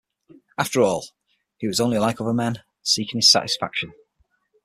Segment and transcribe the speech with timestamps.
[0.57, 1.09] After all,
[1.59, 3.93] he was only like other men, seeking his satisfaction.